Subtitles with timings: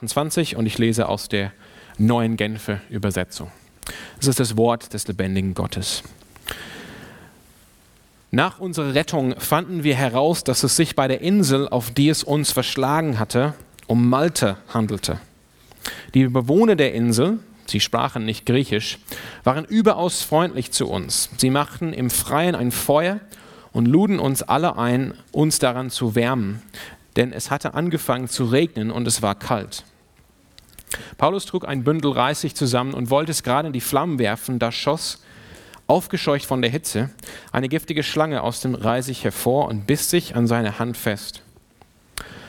[0.00, 1.52] 28 und ich lese aus der
[1.98, 3.50] neuen Genfer Übersetzung.
[4.18, 6.02] Es ist das Wort des lebendigen Gottes.
[8.30, 12.24] Nach unserer Rettung fanden wir heraus, dass es sich bei der Insel, auf die es
[12.24, 13.52] uns verschlagen hatte,
[13.88, 15.20] um Malte handelte.
[16.14, 18.98] Die Bewohner der Insel, sie sprachen nicht Griechisch,
[19.44, 21.28] waren überaus freundlich zu uns.
[21.36, 23.20] Sie machten im Freien ein Feuer
[23.72, 26.62] und luden uns alle ein, uns daran zu wärmen,
[27.16, 29.84] denn es hatte angefangen zu regnen und es war kalt.
[31.18, 34.72] Paulus trug ein Bündel Reisig zusammen und wollte es gerade in die Flammen werfen, da
[34.72, 35.22] schoss,
[35.86, 37.10] aufgescheucht von der Hitze,
[37.52, 41.42] eine giftige Schlange aus dem Reisig hervor und biss sich an seine Hand fest.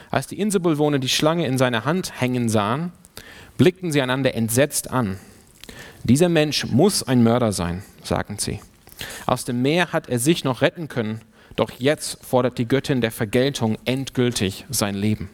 [0.09, 2.91] Als die Inselbewohner die Schlange in seiner Hand hängen sahen,
[3.57, 5.17] blickten sie einander entsetzt an.
[6.03, 8.59] Dieser Mensch muss ein Mörder sein, sagten sie.
[9.25, 11.21] Aus dem Meer hat er sich noch retten können,
[11.55, 15.29] doch jetzt fordert die Göttin der Vergeltung endgültig sein Leben.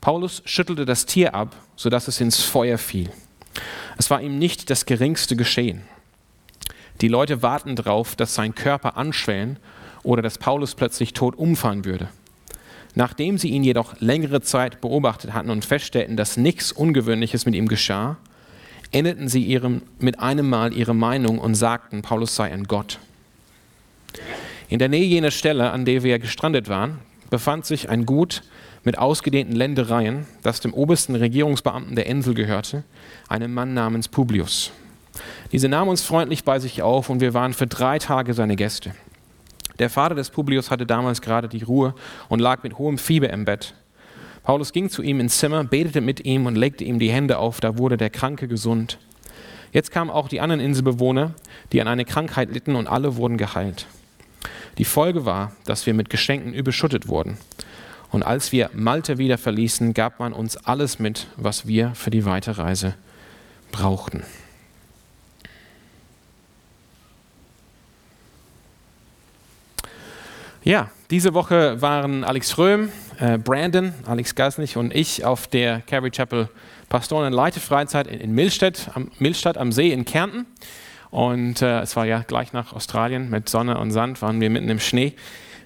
[0.00, 3.10] Paulus schüttelte das Tier ab, sodass es ins Feuer fiel.
[3.98, 5.82] Es war ihm nicht das geringste geschehen.
[7.00, 9.58] Die Leute warten darauf, dass sein Körper anschwellen
[10.02, 12.08] oder dass Paulus plötzlich tot umfallen würde.
[12.94, 17.68] Nachdem sie ihn jedoch längere Zeit beobachtet hatten und feststellten, dass nichts Ungewöhnliches mit ihm
[17.68, 18.18] geschah,
[18.90, 22.98] änderten sie ihrem, mit einem Mal ihre Meinung und sagten, Paulus sei ein Gott.
[24.68, 26.98] In der Nähe jener Stelle, an der wir gestrandet waren,
[27.30, 28.42] befand sich ein Gut,
[28.84, 32.84] mit ausgedehnten Ländereien, das dem obersten Regierungsbeamten der Insel gehörte,
[33.28, 34.72] einem Mann namens Publius.
[35.52, 38.94] Diese nahm uns freundlich bei sich auf und wir waren für drei Tage seine Gäste.
[39.78, 41.94] Der Vater des Publius hatte damals gerade die Ruhe
[42.28, 43.74] und lag mit hohem Fieber im Bett.
[44.42, 47.60] Paulus ging zu ihm ins Zimmer, betete mit ihm und legte ihm die Hände auf,
[47.60, 48.98] da wurde der Kranke gesund.
[49.72, 51.34] Jetzt kamen auch die anderen Inselbewohner,
[51.72, 53.86] die an einer Krankheit litten und alle wurden geheilt.
[54.78, 57.38] Die Folge war, dass wir mit Geschenken überschüttet wurden.
[58.12, 62.26] Und als wir Malte wieder verließen, gab man uns alles mit, was wir für die
[62.26, 62.94] Weiterreise
[63.72, 64.22] brauchten.
[70.62, 76.10] Ja, diese Woche waren Alex Röhm, äh, Brandon, Alex Gasnich und ich auf der Calvary
[76.10, 76.48] Chapel
[76.90, 78.50] Pastoren- und Leitefreizeit in, in
[78.94, 80.44] am, Millstadt am See in Kärnten.
[81.10, 84.68] Und äh, es war ja gleich nach Australien mit Sonne und Sand, waren wir mitten
[84.68, 85.14] im Schnee.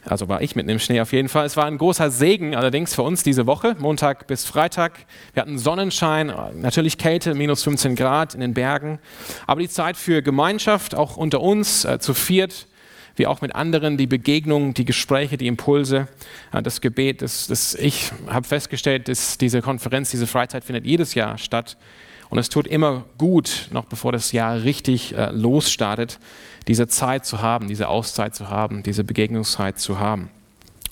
[0.09, 1.47] Also war ich mitten im Schnee auf jeden Fall.
[1.47, 5.05] Es war ein großer Segen allerdings für uns diese Woche, Montag bis Freitag.
[5.35, 9.01] Wir hatten Sonnenschein, natürlich Kälte, minus 15 Grad in den Bergen.
[9.49, 12.69] Aber die Zeit für Gemeinschaft, auch unter uns, äh, zu viert,
[13.17, 16.07] wie auch mit anderen, die Begegnungen, die Gespräche, die Impulse,
[16.53, 17.21] äh, das Gebet.
[17.21, 21.77] Das, das ich habe festgestellt, dass diese Konferenz, diese Freizeit findet jedes Jahr statt.
[22.29, 26.19] Und es tut immer gut, noch bevor das Jahr richtig äh, losstartet,
[26.69, 30.31] diese Zeit zu haben, diese Auszeit zu haben, diese Begegnungszeit zu haben.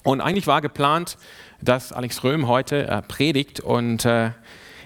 [0.03, 1.17] Und eigentlich war geplant,
[1.61, 4.31] dass Alex Röhm heute äh, predigt und äh,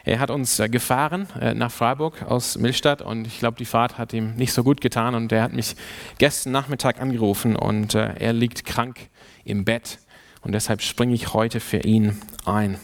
[0.04, 3.99] er hat uns äh, gefahren äh, nach Freiburg aus Millstadt und ich glaube, die Fahrt
[3.99, 5.76] hat ihm nicht so gut getan und er hat mich
[6.19, 9.09] gestern Nachmittag angerufen und äh, er liegt krank
[9.44, 9.99] im Bett
[10.41, 12.16] und deshalb springe ich heute für ihn
[12.47, 12.78] ein.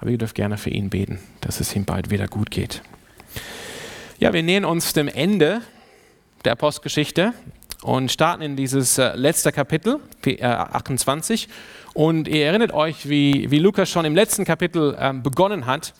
[0.00, 2.82] Aber ihr dürft gerne für ihn beten, dass es ihm bald wieder gut geht.
[4.18, 5.60] Ja, wir nähern uns dem Ende
[6.44, 7.32] der Postgeschichte
[7.82, 11.48] und starten in dieses äh, letzte Kapitel, äh, 28.
[11.94, 15.94] Und ihr erinnert euch, wie, wie Lukas schon im letzten Kapitel äh, begonnen hat.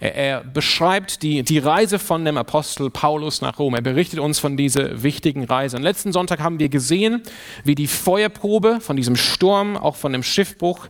[0.00, 3.76] Er, beschreibt die, die Reise von dem Apostel Paulus nach Rom.
[3.76, 5.76] Er berichtet uns von dieser wichtigen Reise.
[5.76, 7.22] Und letzten Sonntag haben wir gesehen,
[7.62, 10.88] wie die Feuerprobe von diesem Sturm, auch von dem Schiffbruch,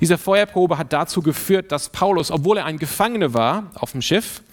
[0.00, 4.42] diese Feuerprobe hat dazu geführt, dass Paulus, obwohl er ein Gefangener war auf dem Schiff,
[4.42, 4.51] ähm,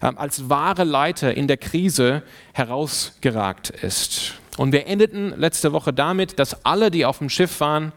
[0.00, 4.34] als wahre Leiter in der Krise herausgeragt ist.
[4.56, 7.92] Und wir endeten letzte Woche damit, dass alle, die auf dem Schiff waren,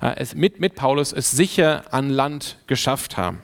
[0.00, 3.42] äh, mit, mit Paulus es sicher an Land geschafft haben.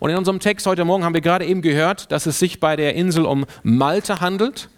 [0.00, 2.76] Und in unserem Text heute Morgen haben wir gerade eben gehört, dass es sich bei
[2.76, 4.68] der Insel um Malte handelt.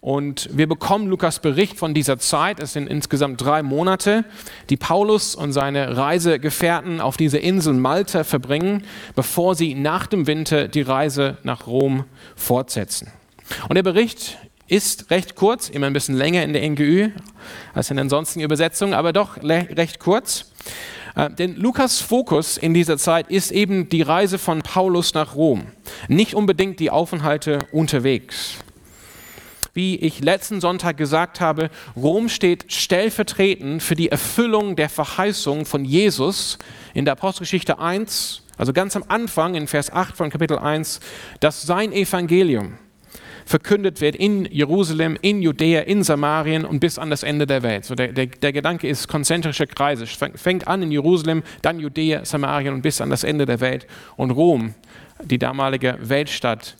[0.00, 2.60] Und wir bekommen Lukas Bericht von dieser Zeit.
[2.60, 4.24] Es sind insgesamt drei Monate,
[4.70, 8.84] die Paulus und seine Reisegefährten auf dieser Insel Malta verbringen,
[9.14, 12.04] bevor sie nach dem Winter die Reise nach Rom
[12.36, 13.10] fortsetzen.
[13.68, 14.38] Und der Bericht
[14.68, 17.10] ist recht kurz, immer ein bisschen länger in der NGÜ
[17.72, 20.52] als in den sonstigen Übersetzungen, aber doch recht kurz.
[21.14, 25.66] Äh, denn Lukas Fokus in dieser Zeit ist eben die Reise von Paulus nach Rom,
[26.08, 28.58] nicht unbedingt die Aufenthalte unterwegs
[29.76, 35.84] wie ich letzten Sonntag gesagt habe, Rom steht stellvertretend für die Erfüllung der Verheißung von
[35.84, 36.58] Jesus
[36.94, 41.00] in der Apostelgeschichte 1, also ganz am Anfang in Vers 8 von Kapitel 1,
[41.40, 42.78] dass sein Evangelium,
[43.44, 47.84] verkündet wird in Jerusalem, in Judäa, in Samarien und bis an das Ende der Welt.
[47.84, 50.06] So der, der, der Gedanke ist konzentrische Kreise.
[50.06, 53.86] Fängt an in Jerusalem, dann Judäa, Samarien und bis an das Ende der Welt.
[54.16, 54.74] Und Rom,
[55.22, 56.76] die damalige Weltstadt,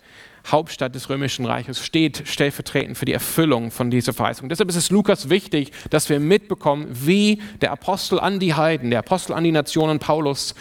[0.47, 4.49] Hauptstadt des Römischen Reiches, steht stellvertretend für die Erfüllung von dieser Verheißung.
[4.49, 9.01] Deshalb ist es Lukas wichtig, dass wir mitbekommen, wie der Apostel an die Heiden, der
[9.01, 10.55] Apostel an die Nationen Paulus,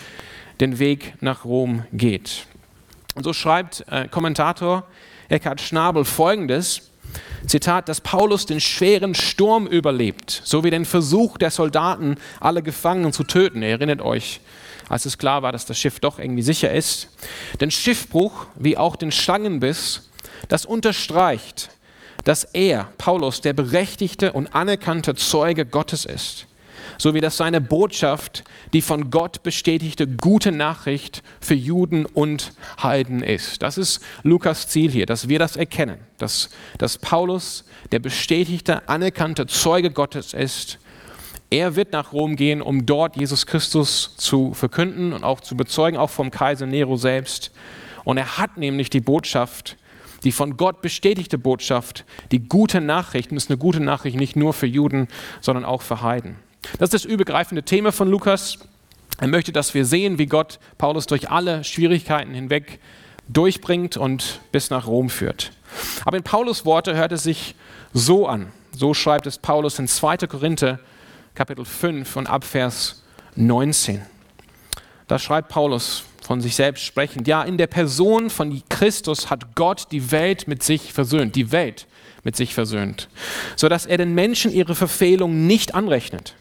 [0.59, 2.47] den Weg nach Rom geht.
[3.15, 4.85] Und so schreibt äh, Kommentator
[5.29, 6.91] Eckhard Schnabel folgendes:
[7.45, 13.23] Zitat, dass Paulus den schweren Sturm überlebt, sowie den Versuch der Soldaten, alle Gefangenen zu
[13.23, 13.61] töten.
[13.61, 14.41] Ihr erinnert euch,
[14.89, 17.09] als es klar war, dass das Schiff doch irgendwie sicher ist.
[17.61, 20.09] Den Schiffbruch wie auch den Schlangenbiss,
[20.47, 21.69] das unterstreicht,
[22.23, 26.47] dass er, Paulus, der berechtigte und anerkannte Zeuge Gottes ist
[26.97, 28.43] so wie das seine Botschaft,
[28.73, 33.61] die von Gott bestätigte gute Nachricht für Juden und Heiden ist.
[33.61, 39.47] Das ist Lukas Ziel hier, dass wir das erkennen, dass, dass Paulus der bestätigte, anerkannte
[39.47, 40.79] Zeuge Gottes ist.
[41.49, 45.97] Er wird nach Rom gehen, um dort Jesus Christus zu verkünden und auch zu bezeugen,
[45.97, 47.51] auch vom Kaiser Nero selbst.
[48.03, 49.77] Und er hat nämlich die Botschaft,
[50.23, 54.53] die von Gott bestätigte Botschaft, die gute Nachricht, und ist eine gute Nachricht nicht nur
[54.53, 55.07] für Juden,
[55.39, 56.35] sondern auch für Heiden.
[56.79, 58.59] Das ist das übergreifende Thema von Lukas.
[59.19, 62.79] Er möchte, dass wir sehen, wie Gott Paulus durch alle Schwierigkeiten hinweg
[63.27, 65.51] durchbringt und bis nach Rom führt.
[66.05, 67.55] Aber in Paulus Worte hört es sich
[67.93, 68.51] so an.
[68.75, 70.17] So schreibt es Paulus in 2.
[70.17, 70.79] Korinther
[71.35, 73.03] Kapitel 5 und Abvers
[73.35, 74.01] 19.
[75.07, 79.87] Da schreibt Paulus von sich selbst sprechend, ja, in der Person von Christus hat Gott
[79.91, 81.87] die Welt mit sich versöhnt, die Welt
[82.23, 83.09] mit sich versöhnt,
[83.57, 86.35] sodass er den Menschen ihre Verfehlung nicht anrechnet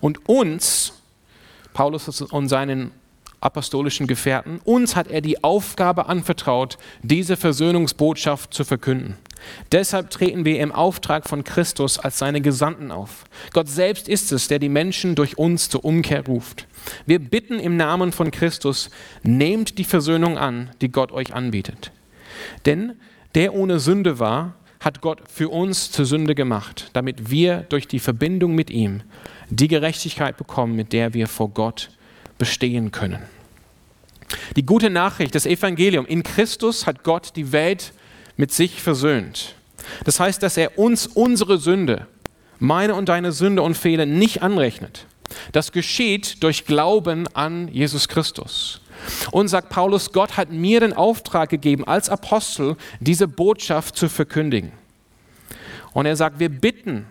[0.00, 0.92] und uns,
[1.72, 2.90] Paulus und seinen
[3.40, 9.16] apostolischen Gefährten, uns hat er die Aufgabe anvertraut, diese Versöhnungsbotschaft zu verkünden.
[9.70, 13.24] Deshalb treten wir im Auftrag von Christus als seine Gesandten auf.
[13.52, 16.66] Gott selbst ist es, der die Menschen durch uns zur Umkehr ruft.
[17.06, 18.90] Wir bitten im Namen von Christus,
[19.22, 21.92] nehmt die Versöhnung an, die Gott euch anbietet.
[22.66, 22.94] Denn
[23.34, 28.00] der ohne Sünde war, hat Gott für uns zur Sünde gemacht, damit wir durch die
[28.00, 29.02] Verbindung mit ihm
[29.48, 31.90] die Gerechtigkeit bekommen, mit der wir vor Gott
[32.36, 33.22] bestehen können.
[34.56, 37.92] Die gute Nachricht, das Evangelium, in Christus hat Gott die Welt
[38.36, 39.54] mit sich versöhnt.
[40.04, 42.06] Das heißt, dass er uns unsere Sünde,
[42.58, 45.06] meine und deine Sünde und Fehler nicht anrechnet.
[45.52, 48.80] Das geschieht durch Glauben an Jesus Christus.
[49.32, 54.72] Und sagt Paulus, Gott hat mir den Auftrag gegeben, als Apostel diese Botschaft zu verkündigen.
[55.92, 57.06] Und er sagt, wir bitten,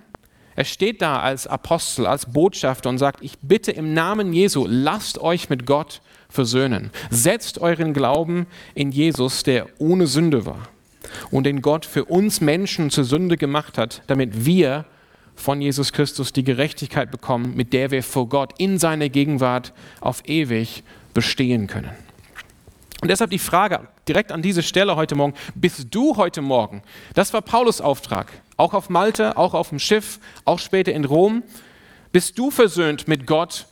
[0.56, 5.20] er steht da als Apostel, als Botschafter und sagt, ich bitte im Namen Jesu, lasst
[5.20, 6.92] euch mit Gott versöhnen.
[7.10, 10.71] Setzt euren Glauben in Jesus, der ohne Sünde war
[11.30, 14.86] und den Gott für uns Menschen zur Sünde gemacht hat, damit wir
[15.36, 20.28] von Jesus Christus die Gerechtigkeit bekommen, mit der wir vor Gott in seiner Gegenwart auf
[20.28, 20.84] ewig
[21.14, 21.92] bestehen können.
[23.02, 26.84] Und deshalb die Frage direkt an diese Stelle heute Morgen, bist du heute Morgen,
[27.16, 31.42] das war Paulus Auftrag, auch auf Malta, auch auf dem Schiff, auch später in Rom,
[32.12, 33.66] bist du versöhnt mit Gott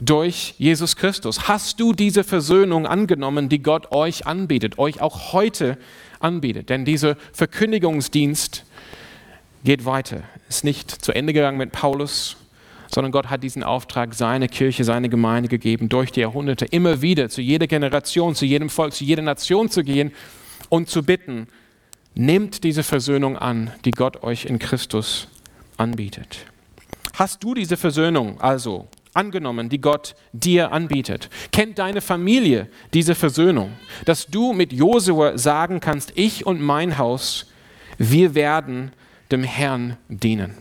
[0.00, 1.48] durch Jesus Christus?
[1.48, 5.78] Hast du diese Versöhnung angenommen, die Gott euch anbietet, euch auch heute
[6.18, 6.70] anbietet?
[6.70, 8.64] Denn dieser Verkündigungsdienst
[9.64, 12.36] geht weiter, ist nicht zu Ende gegangen mit Paulus,
[12.92, 17.28] sondern Gott hat diesen Auftrag, seine Kirche, seine Gemeinde gegeben, durch die Jahrhunderte immer wieder
[17.28, 20.12] zu jeder Generation, zu jedem Volk, zu jeder Nation zu gehen
[20.68, 21.46] und zu bitten,
[22.14, 25.28] nehmt diese Versöhnung an, die Gott euch in Christus
[25.76, 26.46] anbietet.
[27.14, 31.30] Hast du diese Versöhnung also angenommen, die Gott dir anbietet?
[31.52, 33.72] Kennt deine Familie diese Versöhnung,
[34.04, 37.46] dass du mit Josua sagen kannst, ich und mein Haus,
[37.98, 38.92] wir werden
[39.30, 40.54] dem Herrn dienen?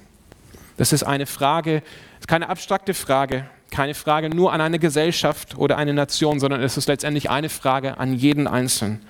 [0.77, 1.83] Das ist eine Frage,
[2.27, 6.87] keine abstrakte Frage, keine Frage nur an eine Gesellschaft oder eine Nation, sondern es ist
[6.87, 9.01] letztendlich eine Frage an jeden Einzelnen,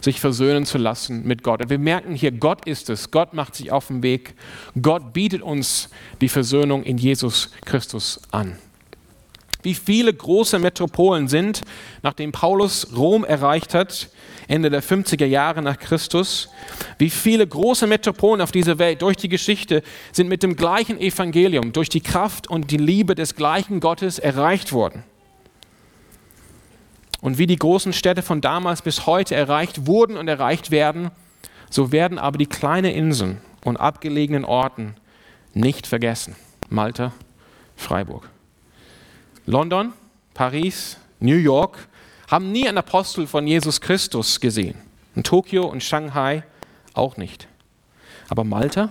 [0.00, 1.62] sich versöhnen zu lassen mit Gott.
[1.62, 4.34] Und wir merken hier, Gott ist es, Gott macht sich auf den Weg,
[4.80, 8.56] Gott bietet uns die Versöhnung in Jesus Christus an.
[9.62, 11.62] Wie viele große Metropolen sind,
[12.02, 14.08] nachdem Paulus Rom erreicht hat,
[14.48, 16.48] Ende der 50er Jahre nach Christus.
[16.98, 21.72] Wie viele große Metropolen auf dieser Welt durch die Geschichte sind mit dem gleichen Evangelium,
[21.72, 25.04] durch die Kraft und die Liebe des gleichen Gottes erreicht worden.
[27.20, 31.10] Und wie die großen Städte von damals bis heute erreicht wurden und erreicht werden,
[31.68, 34.96] so werden aber die kleinen Inseln und abgelegenen Orten
[35.54, 36.34] nicht vergessen.
[36.70, 37.12] Malta,
[37.76, 38.28] Freiburg.
[39.50, 39.92] London,
[40.32, 41.88] Paris, New York
[42.30, 44.76] haben nie einen Apostel von Jesus Christus gesehen.
[45.16, 46.44] In Tokio und Shanghai
[46.94, 47.48] auch nicht.
[48.28, 48.90] Aber Malta,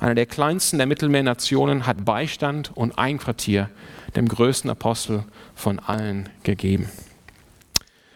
[0.00, 3.70] einer der kleinsten der Mittelmeernationen, hat Beistand und Einquartier
[4.16, 5.22] dem größten Apostel
[5.54, 6.90] von allen gegeben.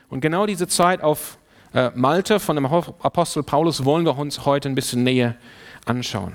[0.08, 1.38] Und genau diese Zeit auf
[1.72, 5.36] äh, Malta von dem Apostel Paulus wollen wir uns heute ein bisschen näher
[5.84, 6.32] anschauen.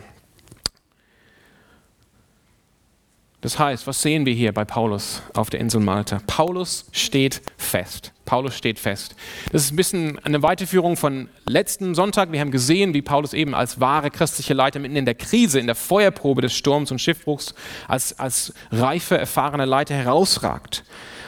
[3.45, 6.19] Das heißt, was sehen wir hier bei Paulus auf der Insel Malta?
[6.25, 8.11] Paulus steht fest.
[8.25, 9.15] Paulus steht fest.
[9.51, 12.31] Das ist ein bisschen eine Weiterführung von letzten Sonntag.
[12.31, 15.67] Wir haben gesehen, wie Paulus eben als wahre christliche Leiter mitten in der Krise, in
[15.67, 17.53] der Feuerprobe des Sturms und Schiffbruchs,
[17.87, 20.83] als, als reife, erfahrene Leiter herausragt.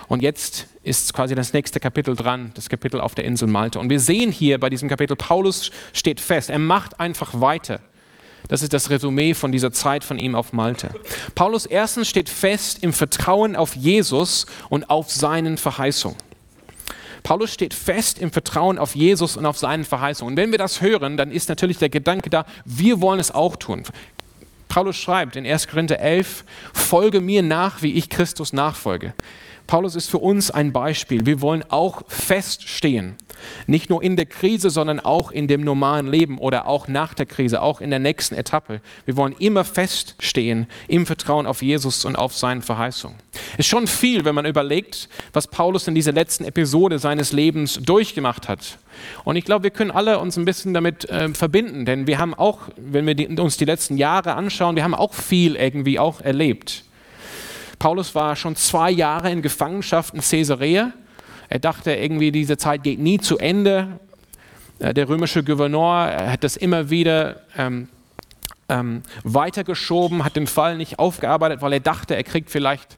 [0.07, 3.79] Und jetzt ist quasi das nächste Kapitel dran, das Kapitel auf der Insel Malta.
[3.79, 6.49] Und wir sehen hier bei diesem Kapitel, Paulus steht fest.
[6.49, 7.79] Er macht einfach weiter.
[8.47, 10.89] Das ist das Resümee von dieser Zeit von ihm auf Malta.
[11.35, 16.17] Paulus erstens steht fest im Vertrauen auf Jesus und auf seinen Verheißungen.
[17.23, 20.31] Paulus steht fest im Vertrauen auf Jesus und auf seinen Verheißungen.
[20.31, 23.57] Und wenn wir das hören, dann ist natürlich der Gedanke da, wir wollen es auch
[23.57, 23.83] tun.
[24.69, 25.67] Paulus schreibt in 1.
[25.67, 29.13] Korinther 11, folge mir nach, wie ich Christus nachfolge.
[29.67, 31.25] Paulus ist für uns ein Beispiel.
[31.25, 33.15] Wir wollen auch feststehen.
[33.67, 37.25] Nicht nur in der Krise, sondern auch in dem normalen Leben oder auch nach der
[37.25, 38.81] Krise, auch in der nächsten Etappe.
[39.05, 43.15] Wir wollen immer feststehen im Vertrauen auf Jesus und auf seine Verheißung.
[43.57, 48.47] Ist schon viel, wenn man überlegt, was Paulus in dieser letzten Episode seines Lebens durchgemacht
[48.47, 48.79] hat.
[49.23, 52.33] Und ich glaube, wir können alle uns ein bisschen damit äh, verbinden, denn wir haben
[52.33, 56.21] auch, wenn wir die, uns die letzten Jahre anschauen, wir haben auch viel irgendwie auch
[56.21, 56.83] erlebt.
[57.79, 60.91] Paulus war schon zwei Jahre in Gefangenschaft in Caesarea.
[61.49, 63.99] Er dachte irgendwie, diese Zeit geht nie zu Ende.
[64.79, 67.87] Äh, der römische Gouverneur hat das immer wieder ähm,
[68.69, 72.97] ähm, weitergeschoben, hat den Fall nicht aufgearbeitet, weil er dachte, er kriegt vielleicht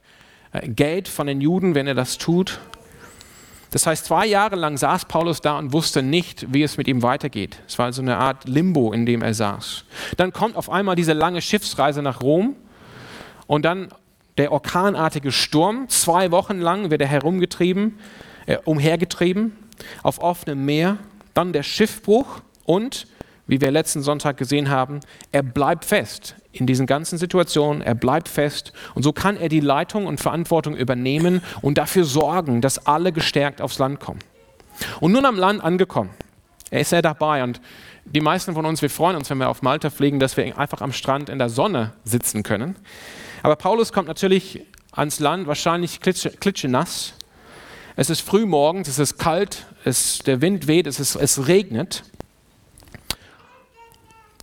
[0.52, 2.60] äh, Geld von den Juden, wenn er das tut.
[3.72, 7.04] Das heißt, zwei Jahre lang saß Paulus da und wusste nicht, wie es mit ihm
[7.04, 7.60] weitergeht.
[7.68, 9.86] Es war so eine Art Limbo, in dem er saß.
[10.18, 12.56] Dann kommt auf einmal diese lange Schiffsreise nach Rom
[13.46, 13.90] und dann
[14.40, 15.88] der orkanartige Sturm.
[15.90, 18.00] Zwei Wochen lang wird er herumgetrieben,
[18.46, 19.56] äh, umhergetrieben
[20.02, 20.98] auf offenem Meer.
[21.34, 23.06] Dann der Schiffbruch und,
[23.48, 27.82] wie wir letzten Sonntag gesehen haben, er bleibt fest in diesen ganzen Situationen.
[27.82, 32.62] Er bleibt fest und so kann er die Leitung und Verantwortung übernehmen und dafür sorgen,
[32.62, 34.20] dass alle gestärkt aufs Land kommen.
[35.02, 36.12] Und nun am Land angekommen,
[36.72, 37.60] er ist er dabei und
[38.06, 40.82] die meisten von uns, wir freuen uns, wenn wir auf Malta fliegen, dass wir einfach
[40.82, 42.76] am Strand in der Sonne sitzen können.
[43.44, 47.14] Aber Paulus kommt natürlich ans Land, wahrscheinlich klitsche, klitschenass.
[47.96, 52.04] Es ist früh morgens, es ist kalt, es, der Wind weht, es, ist, es regnet.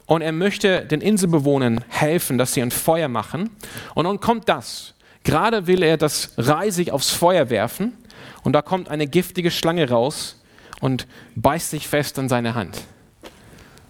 [0.07, 3.51] Und er möchte den Inselbewohnern helfen, dass sie ein Feuer machen.
[3.95, 4.95] Und dann kommt das.
[5.25, 7.97] Gerade will er das Reisig aufs Feuer werfen.
[8.45, 10.41] Und da kommt eine giftige Schlange raus
[10.81, 12.81] und beißt sich fest an seine Hand.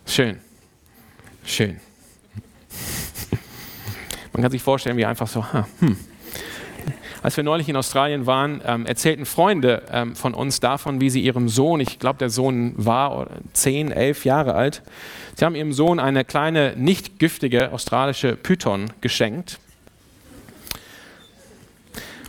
[0.06, 0.40] Schön.
[1.44, 1.80] Schön.
[4.36, 5.46] Man kann sich vorstellen, wie einfach so,
[5.80, 5.96] hm.
[7.22, 11.22] Als wir neulich in Australien waren, ähm, erzählten Freunde ähm, von uns davon, wie sie
[11.22, 14.82] ihrem Sohn, ich glaube, der Sohn war zehn, elf Jahre alt,
[15.36, 19.58] sie haben ihrem Sohn eine kleine, nicht giftige australische Python geschenkt.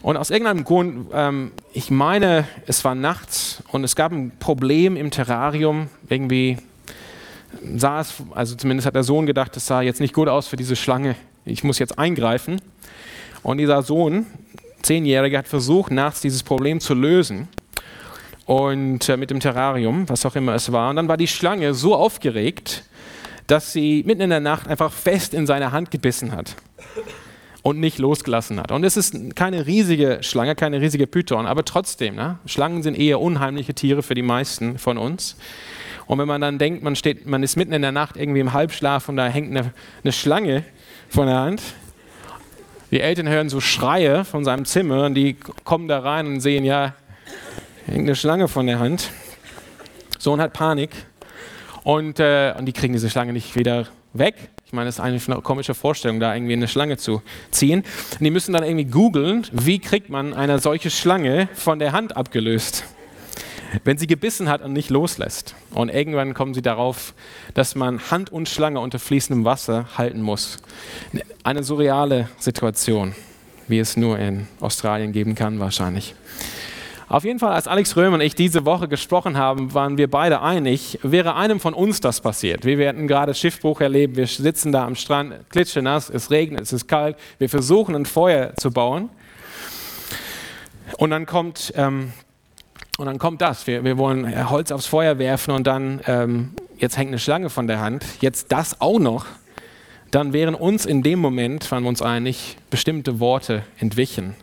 [0.02, 4.96] Und aus irgendeinem Grund, ähm, ich meine, es war nachts und es gab ein Problem
[4.96, 5.90] im Terrarium.
[6.08, 6.58] Irgendwie
[7.76, 10.56] sah es, also zumindest hat der Sohn gedacht, es sah jetzt nicht gut aus für
[10.56, 12.62] diese Schlange ich muss jetzt eingreifen.
[13.44, 14.26] Und dieser Sohn,
[14.82, 17.48] Zehnjährige, hat versucht, nachts dieses Problem zu lösen.
[18.46, 20.90] Und äh, mit dem Terrarium, was auch immer es war.
[20.90, 22.84] Und dann war die Schlange so aufgeregt,
[23.48, 26.56] dass sie mitten in der Nacht einfach fest in seine Hand gebissen hat
[27.62, 28.72] und nicht losgelassen hat.
[28.72, 32.40] Und es ist keine riesige Schlange, keine riesige Python, aber trotzdem, ne?
[32.46, 35.36] Schlangen sind eher unheimliche Tiere für die meisten von uns.
[36.06, 38.54] Und wenn man dann denkt, man, steht, man ist mitten in der Nacht irgendwie im
[38.54, 39.74] Halbschlaf und da hängt eine,
[40.04, 40.64] eine Schlange
[41.10, 41.62] von der Hand.
[42.92, 46.64] Die Eltern hören so Schreie von seinem Zimmer und die kommen da rein und sehen,
[46.64, 46.94] ja,
[47.86, 49.10] hängt eine Schlange von der Hand.
[50.20, 50.92] Sohn hat Panik
[51.84, 54.36] und, äh, und die kriegen diese Schlange nicht wieder weg.
[54.66, 57.22] Ich meine, das ist eigentlich eine komische Vorstellung, da irgendwie eine Schlange zu
[57.52, 57.84] ziehen.
[58.14, 62.18] Und die müssen dann irgendwie googeln, wie kriegt man eine solche Schlange von der Hand
[62.18, 62.84] abgelöst
[63.84, 65.56] wenn sie gebissen hat und nicht loslässt.
[65.72, 67.14] Und irgendwann kommen sie darauf,
[67.54, 70.58] dass man Hand und Schlange unter fließendem Wasser halten muss.
[71.44, 73.16] Eine surreale Situation,
[73.68, 76.16] wie es nur in Australien geben kann wahrscheinlich.
[77.10, 80.42] Auf jeden Fall, als Alex Röhm und ich diese Woche gesprochen haben, waren wir beide
[80.42, 82.66] einig, wäre einem von uns das passiert.
[82.66, 86.90] Wir werden gerade Schiffbruch erleben, wir sitzen da am Strand, klitschenass, es regnet, es ist
[86.90, 89.10] kalt, wir versuchen ein Feuer zu bauen.
[90.98, 92.12] Und dann kommt ähm,
[92.98, 93.68] und dann kommt das.
[93.68, 97.68] Wir, wir wollen Holz aufs Feuer werfen und dann ähm, jetzt hängt eine Schlange von
[97.68, 99.26] der Hand, jetzt das auch noch,
[100.12, 104.36] dann wären uns in dem Moment, waren wir uns einig, bestimmte Worte entwichen,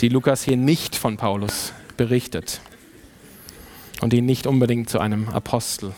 [0.00, 2.60] die Lukas hier nicht von Paulus berichtet
[4.00, 5.92] und die nicht unbedingt zu einem Apostel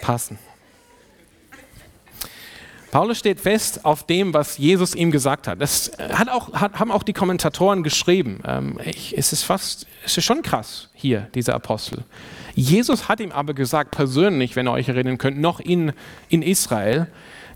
[0.00, 0.38] passen.
[2.92, 5.62] Paulus steht fest auf dem, was Jesus ihm gesagt hat.
[5.62, 8.40] Das hat auch, hat, haben auch die Kommentatoren geschrieben.
[8.46, 12.04] Ähm, ich, es ist fast, es ist schon krass hier, dieser Apostel.
[12.54, 15.92] Jesus hat ihm aber gesagt, persönlich, wenn ihr euch erinnern könnt, noch in,
[16.28, 17.06] in Israel,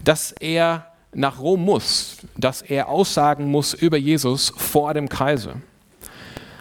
[0.03, 5.57] dass er nach Rom muss, dass er aussagen muss über Jesus vor dem Kaiser.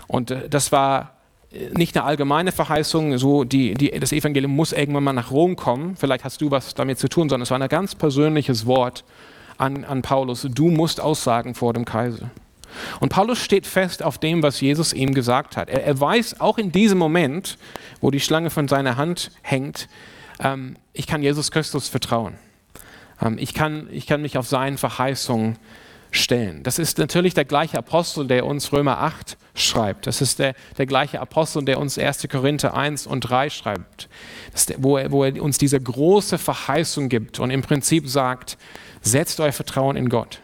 [0.08, 1.14] Und äh, das war
[1.75, 5.95] nicht eine allgemeine Verheißung, so die, die, das Evangelium muss irgendwann mal nach Rom kommen,
[5.95, 9.03] vielleicht hast du was damit zu tun, sondern es war ein ganz persönliches Wort
[9.57, 12.29] an, an Paulus, du musst aussagen vor dem Kaiser.
[13.00, 15.69] Und Paulus steht fest auf dem, was Jesus ihm gesagt hat.
[15.69, 17.57] Er, er weiß auch in diesem Moment,
[18.01, 19.88] wo die Schlange von seiner Hand hängt,
[20.39, 22.35] ähm, ich kann Jesus Christus vertrauen.
[23.21, 25.57] Ähm, ich, kann, ich kann mich auf seine Verheißungen
[26.15, 26.63] stellen.
[26.63, 30.07] Das ist natürlich der gleiche Apostel, der uns Römer 8 schreibt.
[30.07, 32.27] Das ist der, der gleiche Apostel, der uns 1.
[32.29, 34.10] Korinther 1 und 3 schreibt,
[34.69, 38.57] der, wo, er, wo er uns diese große Verheißung gibt und im Prinzip sagt,
[39.01, 40.39] setzt euer Vertrauen in Gott.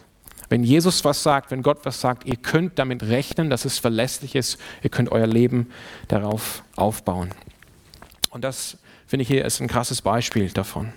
[0.49, 4.35] Wenn Jesus was sagt, wenn Gott was sagt, ihr könnt damit rechnen, dass es verlässlich
[4.35, 5.69] ist, ihr könnt euer Leben
[6.09, 7.29] darauf aufbauen.
[8.31, 10.91] Und das, finde ich, hier ist ein krasses Beispiel davon.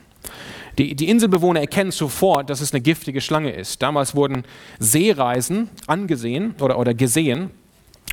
[0.79, 3.81] Die, die, Inselbewohner erkennen sofort, dass es eine giftige Schlange ist.
[3.83, 4.45] Damals wurden
[4.79, 7.51] Seereisen angesehen oder, oder gesehen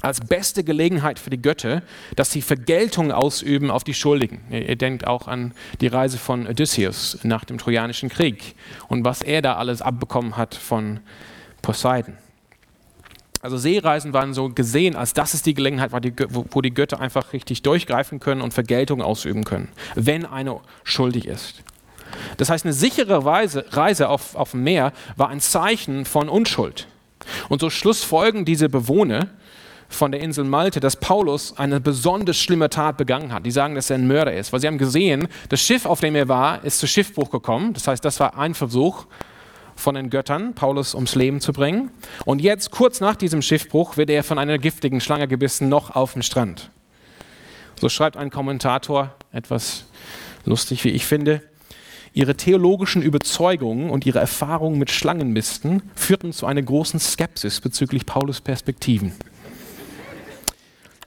[0.01, 1.83] als beste Gelegenheit für die Götter,
[2.15, 4.41] dass sie Vergeltung ausüben auf die Schuldigen.
[4.49, 8.55] Ihr denkt auch an die Reise von Odysseus nach dem Trojanischen Krieg
[8.87, 11.01] und was er da alles abbekommen hat von
[11.61, 12.17] Poseidon.
[13.41, 17.63] Also Seereisen waren so gesehen, als das ist die Gelegenheit, wo die Götter einfach richtig
[17.63, 21.63] durchgreifen können und Vergeltung ausüben können, wenn einer schuldig ist.
[22.37, 26.87] Das heißt, eine sichere Reise auf, auf dem Meer war ein Zeichen von Unschuld.
[27.49, 29.29] Und so schlussfolgen diese Bewohner,
[29.91, 33.45] von der Insel Malte, dass Paulus eine besonders schlimme Tat begangen hat.
[33.45, 36.15] Die sagen, dass er ein Mörder ist, weil sie haben gesehen, das Schiff, auf dem
[36.15, 37.73] er war, ist zu Schiffbruch gekommen.
[37.73, 39.05] Das heißt, das war ein Versuch
[39.75, 41.91] von den Göttern, Paulus ums Leben zu bringen.
[42.25, 46.13] Und jetzt, kurz nach diesem Schiffbruch, wird er von einer giftigen Schlange gebissen, noch auf
[46.13, 46.71] dem Strand.
[47.79, 49.85] So schreibt ein Kommentator, etwas
[50.45, 51.41] lustig, wie ich finde.
[52.13, 58.41] Ihre theologischen Überzeugungen und ihre Erfahrungen mit Schlangenmisten führten zu einer großen Skepsis bezüglich Paulus
[58.41, 59.13] Perspektiven.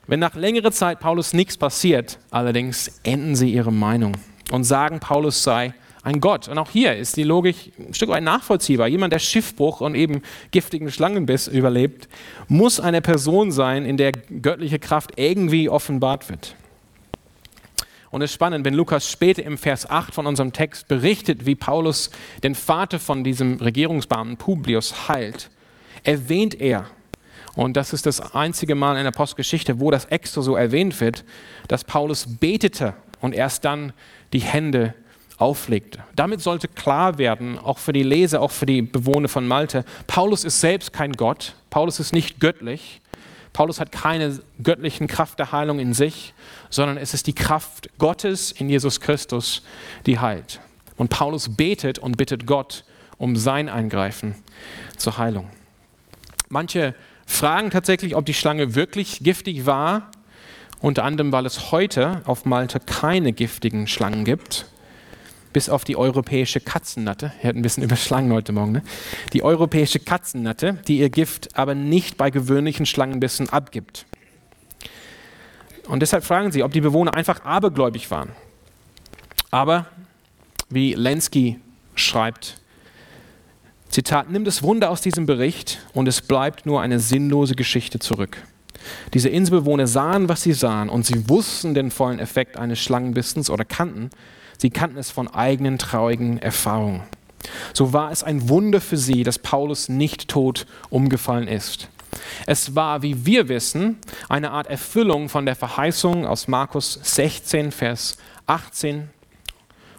[0.07, 4.17] Wenn nach längerer Zeit Paulus nichts passiert, allerdings enden sie ihre Meinung
[4.51, 6.49] und sagen, Paulus sei ein Gott.
[6.49, 8.88] Und auch hier ist die Logik ein Stück weit nachvollziehbar.
[8.88, 12.09] Jemand, der Schiffbruch und eben giftigen Schlangenbiss überlebt,
[12.49, 16.55] muss eine Person sein, in der göttliche Kraft irgendwie offenbart wird.
[18.14, 21.57] Und es ist spannend, wenn Lukas später im Vers 8 von unserem Text berichtet, wie
[21.57, 22.12] Paulus
[22.44, 25.50] den Vater von diesem Regierungsbeamten Publius heilt,
[26.05, 26.87] erwähnt er.
[27.57, 31.24] Und das ist das einzige Mal in der Postgeschichte, wo das extra so erwähnt wird,
[31.66, 33.92] dass Paulus betete und erst dann
[34.33, 34.94] die Hände
[35.38, 35.98] auflegte.
[36.14, 40.44] Damit sollte klar werden, auch für die Leser, auch für die Bewohner von Malte, Paulus
[40.44, 43.00] ist selbst kein Gott, Paulus ist nicht göttlich,
[43.55, 46.35] Paulus hat keine göttlichen Kraft der Heilung in sich,
[46.75, 49.63] sondern es ist die Kraft Gottes in Jesus Christus,
[50.07, 50.61] die heilt.
[50.97, 52.85] Und Paulus betet und bittet Gott
[53.17, 54.35] um sein Eingreifen
[54.97, 55.49] zur Heilung.
[56.49, 60.11] Manche fragen tatsächlich, ob die Schlange wirklich giftig war,
[60.81, 64.67] unter anderem, weil es heute auf Malta keine giftigen Schlangen gibt,
[65.53, 67.33] bis auf die europäische Katzennatte.
[67.41, 68.73] Wir hatten ein bisschen über Schlangen heute Morgen.
[68.73, 68.83] Ne?
[69.33, 74.07] Die europäische Katzennatte, die ihr Gift aber nicht bei gewöhnlichen Schlangenbissen abgibt.
[75.88, 78.31] Und deshalb fragen sie, ob die Bewohner einfach abergläubig waren.
[79.51, 79.87] Aber,
[80.68, 81.61] wie Lenski
[81.94, 82.59] schreibt,
[83.88, 88.38] Zitat, nimm das Wunder aus diesem Bericht und es bleibt nur eine sinnlose Geschichte zurück.
[89.12, 93.64] Diese Inselbewohner sahen, was sie sahen und sie wussten den vollen Effekt eines Schlangenbissens oder
[93.64, 94.11] kannten,
[94.59, 97.03] sie kannten es von eigenen traurigen Erfahrungen.
[97.73, 101.88] So war es ein Wunder für sie, dass Paulus nicht tot umgefallen ist.
[102.47, 108.17] Es war, wie wir wissen, eine Art Erfüllung von der Verheißung aus Markus 16, Vers
[108.47, 109.11] 18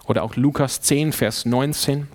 [0.06, 2.08] oder auch Lukas 10, Vers 19.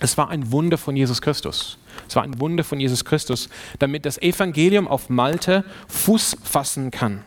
[0.00, 1.78] Es war ein Wunder von Jesus Christus.
[2.08, 7.24] Es war ein Wunder von Jesus Christus, damit das Evangelium auf Malte Fuß fassen kann.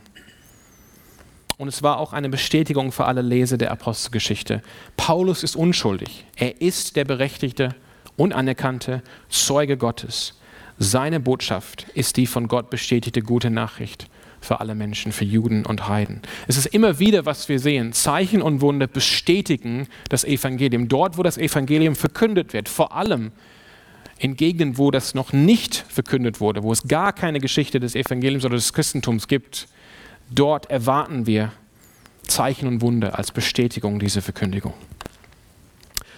[1.57, 4.61] Und es war auch eine Bestätigung für alle Leser der Apostelgeschichte.
[4.95, 6.25] Paulus ist unschuldig.
[6.35, 7.75] Er ist der berechtigte
[8.15, 10.39] und anerkannte Zeuge Gottes.
[10.79, 14.07] Seine Botschaft ist die von Gott bestätigte gute Nachricht
[14.39, 16.21] für alle Menschen, für Juden und Heiden.
[16.47, 17.93] Es ist immer wieder, was wir sehen.
[17.93, 20.87] Zeichen und Wunder bestätigen das Evangelium.
[20.87, 23.31] Dort, wo das Evangelium verkündet wird, vor allem
[24.19, 28.45] in Gegenden, wo das noch nicht verkündet wurde, wo es gar keine Geschichte des Evangeliums
[28.45, 29.67] oder des Christentums gibt,
[30.29, 31.51] dort erwarten wir
[32.23, 34.73] Zeichen und Wunder als Bestätigung dieser Verkündigung.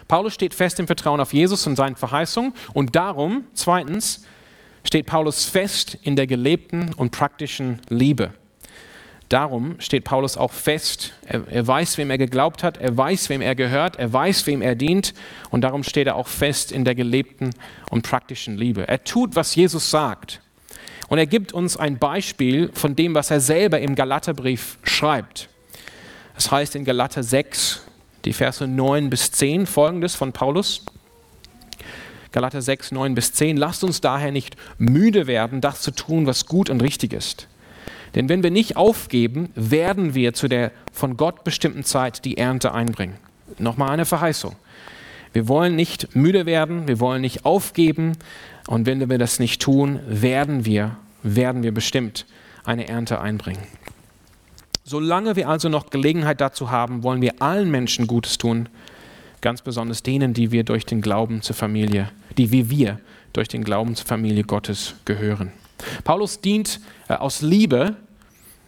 [0.08, 4.26] Paulus steht fest im Vertrauen auf Jesus und seine Verheißung und darum, zweitens,
[4.84, 8.34] steht Paulus fest in der gelebten und praktischen Liebe.
[9.30, 11.14] Darum steht Paulus auch fest.
[11.26, 14.64] Er, er, weiß, wem er geglaubt hat, er weiß, wem er gehört, er weiß, wem
[14.64, 15.14] er dient
[15.52, 17.52] und darum steht er auch fest in der gelebten
[17.92, 18.88] und praktischen Liebe.
[18.88, 20.42] Er tut, was Jesus sagt
[21.10, 25.50] und er gibt uns ein Beispiel von dem, was er selber im Galaterbrief schreibt.
[26.34, 27.84] Das heißt in Galater 6,
[28.26, 30.86] die Verse 9 bis 10 folgendes von Paulus.
[32.32, 33.58] Galater 6, 9 bis 10.
[33.58, 37.48] Lasst uns daher nicht müde werden, das zu tun, was gut und richtig ist.
[38.16, 42.74] Denn wenn wir nicht aufgeben, werden wir zu der von Gott bestimmten Zeit die Ernte
[42.74, 43.16] einbringen.
[43.58, 44.56] Nochmal eine Verheißung.
[45.34, 48.14] Wir wollen nicht müde werden, wir wollen nicht aufgeben.
[48.68, 52.26] Und wenn wir das nicht tun, werden wir, werden wir bestimmt
[52.64, 53.64] eine Ernte einbringen.
[54.84, 58.70] Solange wir also noch Gelegenheit dazu haben, wollen wir allen Menschen Gutes tun,
[59.42, 63.00] ganz besonders denen, die wir durch den Glauben zur Familie, die wie wir
[63.34, 65.52] durch den Glauben zur Familie Gottes gehören.
[66.04, 67.96] Paulus dient äh, aus Liebe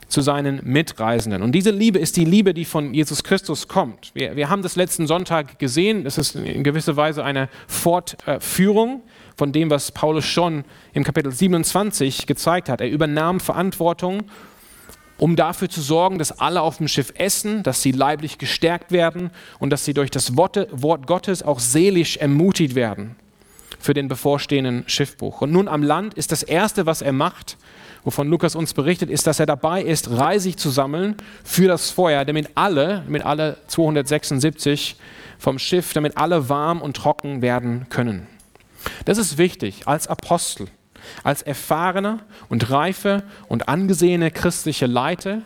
[0.07, 1.41] zu seinen Mitreisenden.
[1.41, 4.11] Und diese Liebe ist die Liebe, die von Jesus Christus kommt.
[4.13, 6.03] Wir, wir haben das letzten Sonntag gesehen.
[6.03, 9.03] Das ist in gewisser Weise eine Fortführung
[9.37, 12.81] von dem, was Paulus schon im Kapitel 27 gezeigt hat.
[12.81, 14.23] Er übernahm Verantwortung
[15.17, 19.29] um dafür zu sorgen, dass alle auf dem Schiff essen, dass sie leiblich gestärkt werden
[19.59, 23.15] und dass sie durch das Wort Gottes auch seelisch ermutigt werden
[23.81, 25.41] für den bevorstehenden Schiffbruch.
[25.41, 27.57] Und nun am Land ist das Erste, was er macht,
[28.03, 32.25] wovon Lukas uns berichtet, ist, dass er dabei ist, Reisig zu sammeln für das Feuer,
[32.25, 34.95] damit alle, damit alle 276
[35.39, 38.27] vom Schiff, damit alle warm und trocken werden können.
[39.05, 40.67] Das ist wichtig als Apostel
[41.23, 45.41] als erfahrener und reife und angesehene christliche Leiter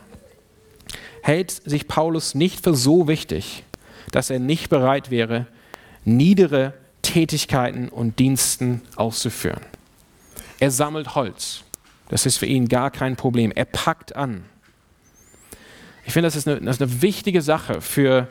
[1.22, 3.64] hält sich Paulus nicht für so wichtig,
[4.12, 5.46] dass er nicht bereit wäre,
[6.04, 6.74] niedere
[7.06, 9.60] Tätigkeiten und Diensten auszuführen.
[10.58, 11.62] Er sammelt Holz.
[12.08, 13.52] Das ist für ihn gar kein Problem.
[13.52, 14.44] Er packt an.
[16.04, 18.26] Ich finde, das ist eine, das ist eine wichtige Sache für,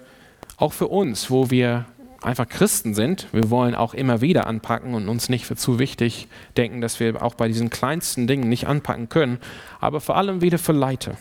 [0.58, 1.86] auch für uns, wo wir
[2.22, 3.28] einfach Christen sind.
[3.32, 7.24] Wir wollen auch immer wieder anpacken und uns nicht für zu wichtig denken, dass wir
[7.24, 9.40] auch bei diesen kleinsten Dingen nicht anpacken können,
[9.80, 11.18] aber vor allem wieder für Leiter.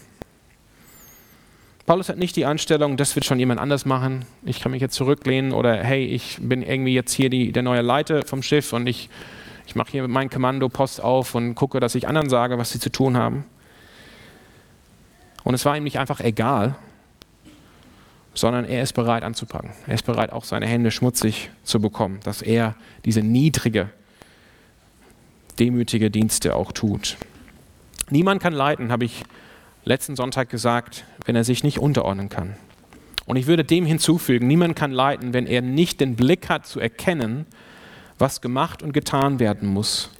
[1.86, 4.94] Paulus hat nicht die Anstellung, das wird schon jemand anders machen, ich kann mich jetzt
[4.94, 8.86] zurücklehnen oder hey, ich bin irgendwie jetzt hier die, der neue Leiter vom Schiff und
[8.86, 9.10] ich,
[9.66, 12.90] ich mache hier mein Kommandopost auf und gucke, dass ich anderen sage, was sie zu
[12.90, 13.44] tun haben.
[15.42, 16.74] Und es war ihm nicht einfach egal,
[18.32, 19.70] sondern er ist bereit anzupacken.
[19.86, 23.90] Er ist bereit, auch seine Hände schmutzig zu bekommen, dass er diese niedrige,
[25.58, 27.18] demütige Dienste auch tut.
[28.08, 29.22] Niemand kann leiten, habe ich
[29.84, 32.56] letzten Sonntag gesagt, wenn er sich nicht unterordnen kann.
[33.26, 36.80] Und ich würde dem hinzufügen, niemand kann leiten, wenn er nicht den Blick hat zu
[36.80, 37.46] erkennen,
[38.18, 40.10] was gemacht und getan werden muss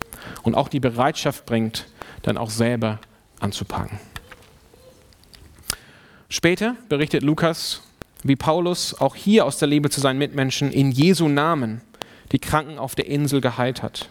[0.43, 1.87] und auch die Bereitschaft bringt,
[2.23, 3.01] dann auch selber
[3.41, 3.99] anzupacken.
[6.29, 7.83] Später berichtet Lukas
[8.25, 11.83] wie Paulus auch hier aus der Liebe zu seinen Mitmenschen in Jesu Namen
[12.33, 14.09] die Kranken auf der Insel geheilt hat.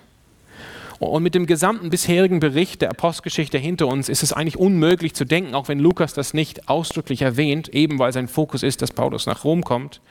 [1.03, 5.25] Und mit dem gesamten bisherigen Bericht der Apostelgeschichte hinter uns ist es eigentlich unmöglich zu
[5.25, 9.25] denken, auch wenn Lukas das nicht ausdrücklich erwähnt, eben weil sein Fokus ist, dass Paulus
[9.25, 10.01] nach Rom kommt.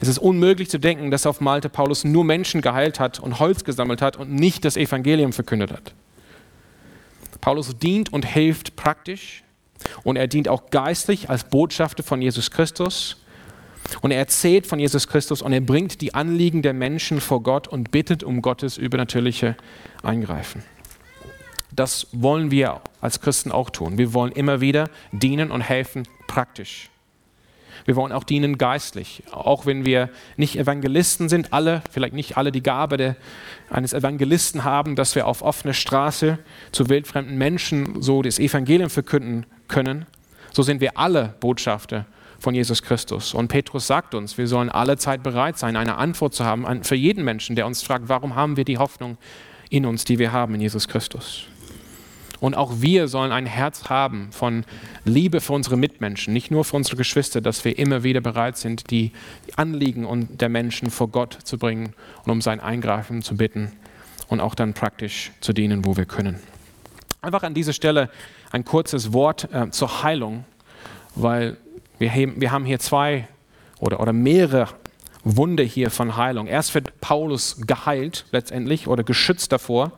[0.00, 3.64] Es ist unmöglich zu denken, dass auf Malte Paulus nur Menschen geheilt hat und Holz
[3.64, 5.94] gesammelt hat und nicht das Evangelium verkündet hat.
[7.40, 9.42] Paulus dient und hilft praktisch,
[10.02, 13.16] und er dient auch geistlich als Botschafter von Jesus Christus.
[14.02, 17.68] Und er erzählt von Jesus Christus und er bringt die Anliegen der Menschen vor Gott
[17.68, 19.56] und bittet um Gottes übernatürliche
[20.02, 20.62] Eingreifen.
[21.72, 23.98] Das wollen wir als Christen auch tun.
[23.98, 26.90] Wir wollen immer wieder dienen und helfen praktisch.
[27.84, 32.52] Wir wollen auch dienen geistlich, auch wenn wir nicht Evangelisten sind, alle, vielleicht nicht alle
[32.52, 33.16] die Gabe der,
[33.70, 36.38] eines Evangelisten haben, dass wir auf offener Straße
[36.72, 40.04] zu wildfremden Menschen so das Evangelium verkünden können.
[40.52, 42.04] So sind wir alle Botschafter
[42.38, 43.34] von Jesus Christus.
[43.34, 46.94] Und Petrus sagt uns, wir sollen alle Zeit bereit sein, eine Antwort zu haben für
[46.94, 49.18] jeden Menschen, der uns fragt, warum haben wir die Hoffnung
[49.70, 51.46] in uns, die wir haben in Jesus Christus.
[52.40, 54.64] Und auch wir sollen ein Herz haben von
[55.04, 58.90] Liebe für unsere Mitmenschen, nicht nur für unsere Geschwister, dass wir immer wieder bereit sind,
[58.90, 59.12] die
[59.56, 63.72] Anliegen der Menschen vor Gott zu bringen und um sein Eingreifen zu bitten
[64.28, 66.38] und auch dann praktisch zu dienen, wo wir können.
[67.20, 68.10] Einfach an dieser Stelle
[68.52, 70.44] ein kurzes Wort äh, zur Heilung,
[71.16, 71.56] weil
[71.98, 73.28] wir, wir haben hier zwei
[73.80, 74.68] oder, oder mehrere
[75.24, 76.46] Wunder hier von Heilung.
[76.46, 79.92] Erst wird Paulus geheilt letztendlich oder geschützt davor,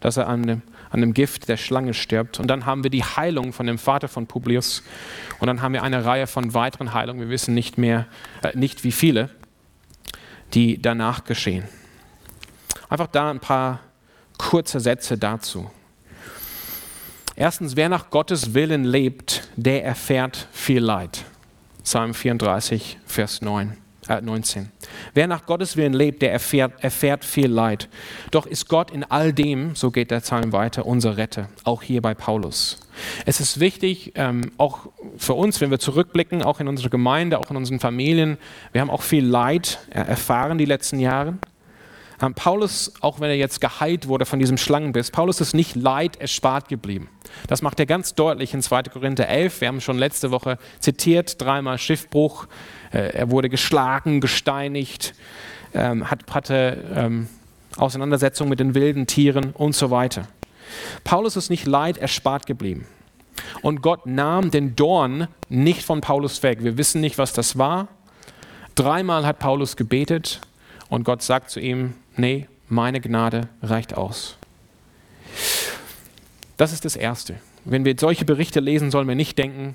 [0.00, 2.38] dass er an dem, an dem Gift der Schlange stirbt.
[2.38, 4.82] Und dann haben wir die Heilung von dem Vater von Publius.
[5.40, 7.20] Und dann haben wir eine Reihe von weiteren Heilungen.
[7.20, 8.06] Wir wissen nicht mehr,
[8.42, 9.30] äh, nicht wie viele,
[10.54, 11.64] die danach geschehen.
[12.88, 13.80] Einfach da ein paar
[14.38, 15.70] kurze Sätze dazu.
[17.34, 21.24] Erstens, wer nach Gottes Willen lebt, der erfährt viel Leid.
[21.86, 23.76] Psalm 34, Vers 9
[24.08, 24.72] äh 19.
[25.14, 27.88] Wer nach Gottes Willen lebt, der erfährt, erfährt viel Leid.
[28.32, 32.02] Doch ist Gott in all dem, so geht der Psalm weiter, unser Retter, auch hier
[32.02, 32.80] bei Paulus.
[33.24, 37.50] Es ist wichtig, ähm, auch für uns, wenn wir zurückblicken, auch in unsere Gemeinde, auch
[37.50, 38.36] in unseren Familien,
[38.72, 41.34] wir haben auch viel Leid erfahren die letzten Jahre.
[42.22, 46.16] Ähm, Paulus, auch wenn er jetzt geheilt wurde von diesem Schlangenbiss, Paulus ist nicht Leid
[46.16, 47.08] erspart geblieben.
[47.46, 48.84] Das macht er ganz deutlich in 2.
[48.84, 49.60] Korinther 11.
[49.60, 52.46] Wir haben schon letzte Woche zitiert, dreimal Schiffbruch.
[52.92, 55.14] Äh, er wurde geschlagen, gesteinigt,
[55.74, 57.28] ähm, hatte ähm,
[57.76, 60.26] Auseinandersetzungen mit den wilden Tieren und so weiter.
[61.04, 62.86] Paulus ist nicht Leid erspart geblieben.
[63.62, 66.62] Und Gott nahm den Dorn nicht von Paulus weg.
[66.62, 67.88] Wir wissen nicht, was das war.
[68.74, 70.40] Dreimal hat Paulus gebetet
[70.88, 74.36] und Gott sagt zu ihm, nee, meine Gnade reicht aus.
[76.56, 77.36] Das ist das Erste.
[77.64, 79.74] Wenn wir solche Berichte lesen, sollen wir nicht denken,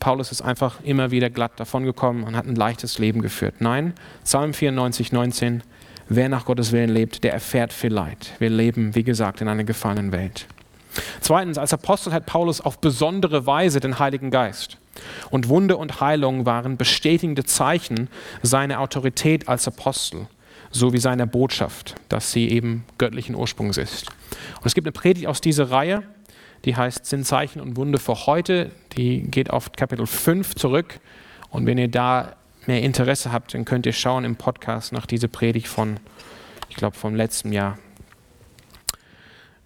[0.00, 3.56] Paulus ist einfach immer wieder glatt davongekommen und hat ein leichtes Leben geführt.
[3.58, 3.92] Nein,
[4.24, 5.62] Psalm 94, 19,
[6.08, 8.32] wer nach Gottes Willen lebt, der erfährt viel Leid.
[8.38, 10.46] Wir leben, wie gesagt, in einer gefallenen Welt.
[11.20, 14.78] Zweitens, als Apostel hat Paulus auf besondere Weise den Heiligen Geist.
[15.30, 18.08] Und Wunder und Heilung waren bestätigende Zeichen
[18.42, 20.26] seiner Autorität als Apostel
[20.70, 24.08] sowie seiner Botschaft, dass sie eben göttlichen Ursprungs ist.
[24.58, 26.02] Und es gibt eine Predigt aus dieser Reihe,
[26.64, 28.70] die heißt Sind Zeichen und Wunder für heute.
[28.96, 31.00] Die geht auf Kapitel 5 zurück.
[31.50, 35.28] Und wenn ihr da mehr Interesse habt, dann könnt ihr schauen im Podcast nach dieser
[35.28, 35.98] Predigt von,
[36.68, 37.78] ich glaube, vom letzten Jahr.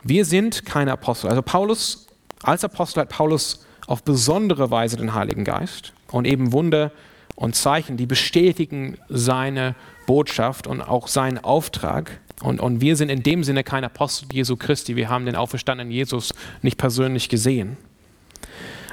[0.03, 1.29] Wir sind keine Apostel.
[1.29, 2.07] Also Paulus,
[2.43, 6.93] als Apostel hat Paulus auf besondere Weise den Heiligen Geist und eben Wunder
[7.35, 9.75] und Zeichen, die bestätigen seine
[10.07, 12.21] Botschaft und auch seinen Auftrag.
[12.43, 14.97] Und, und wir sind in dem Sinne kein Apostel Jesu Christi.
[14.97, 17.77] Wir haben den auferstandenen Jesus nicht persönlich gesehen.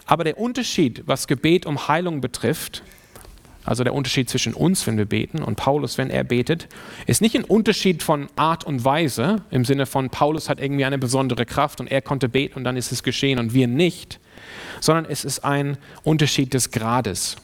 [0.06, 2.84] Aber der Unterschied, was Gebet um Heilung betrifft,
[3.64, 6.68] also der Unterschied zwischen uns, wenn wir beten, und Paulus, wenn er betet,
[7.06, 10.98] ist nicht ein Unterschied von Art und Weise, im Sinne von Paulus hat irgendwie eine
[10.98, 14.20] besondere Kraft und er konnte beten und dann ist es geschehen und wir nicht,
[14.80, 17.38] sondern es ist ein Unterschied des Grades.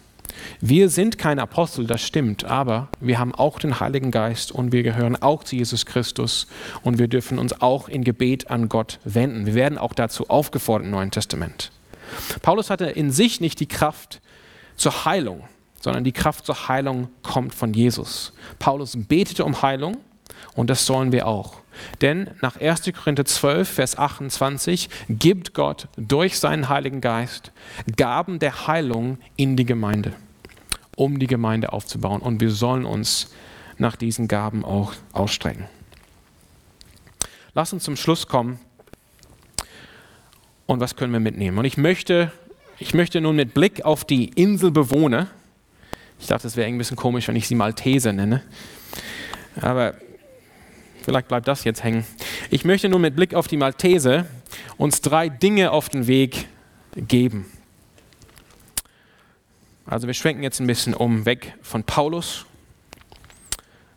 [0.62, 4.84] Wir sind keine Apostel, das stimmt, aber wir haben auch den Heiligen Geist und wir
[4.84, 6.48] gehören auch zu Jesus Christus
[6.84, 9.46] und wir dürfen uns auch in Gebet an Gott wenden.
[9.46, 11.72] Wir werden auch dazu aufgefordert im Neuen Testament.
[12.41, 14.22] Paulus hatte in sich nicht die Kraft
[14.76, 15.43] zur Heilung,
[15.82, 18.34] sondern die Kraft zur Heilung kommt von Jesus.
[18.60, 19.98] Paulus betete um Heilung
[20.56, 21.62] und das sollen wir auch.
[22.02, 22.92] Denn nach 1.
[22.94, 27.52] Korinther 12, Vers 28 gibt Gott durch seinen Heiligen Geist
[27.96, 30.13] Gaben der Heilung in die Gemeinde
[30.98, 32.22] um die Gemeinde aufzubauen.
[32.22, 33.32] Und wir sollen uns
[33.78, 35.66] nach diesen Gaben auch ausstrecken.
[37.54, 38.60] Lass uns zum Schluss kommen.
[40.66, 41.58] Und was können wir mitnehmen?
[41.60, 42.32] Und ich möchte,
[42.80, 45.28] ich möchte nun mit Blick auf die Inselbewohner,
[46.20, 48.42] ich dachte, es wäre ein bisschen komisch, wenn ich sie Malteser nenne,
[49.62, 49.94] aber
[51.08, 52.06] vielleicht bleibt das jetzt hängen.
[52.50, 54.26] Ich möchte nun mit Blick auf die Malteser
[54.76, 56.50] uns drei Dinge auf den Weg
[56.98, 57.46] geben.
[59.86, 62.46] Also wir schwenken jetzt ein bisschen um, weg von Paulus.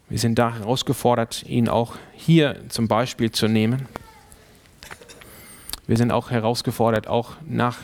[0.09, 3.89] Wir sind da herausgefordert, ihn auch hier zum Beispiel zu nehmen.
[5.89, 7.79] Wir sind auch herausgefordert, auch nach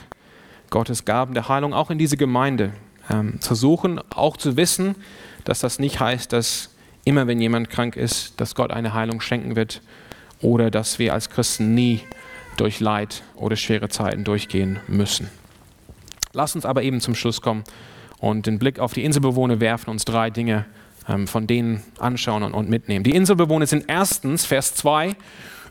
[0.70, 2.72] Gottes Gaben der Heilung, auch in diese Gemeinde
[3.10, 4.94] ähm, zu suchen, auch zu wissen,
[5.42, 6.75] dass das nicht heißt, dass
[7.06, 9.80] immer wenn jemand krank ist, dass Gott eine Heilung schenken wird
[10.42, 12.00] oder dass wir als Christen nie
[12.56, 15.30] durch Leid oder schwere Zeiten durchgehen müssen.
[16.32, 17.64] Lass uns aber eben zum Schluss kommen
[18.18, 20.66] und den Blick auf die Inselbewohner werfen, uns drei Dinge
[21.08, 23.04] ähm, von denen anschauen und, und mitnehmen.
[23.04, 25.14] Die Inselbewohner sind erstens, Vers 2,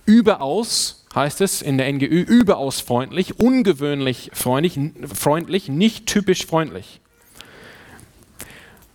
[0.06, 4.80] überaus, heißt es in der NGÜ, überaus freundlich, ungewöhnlich freundlich,
[5.14, 7.02] freundlich nicht typisch freundlich.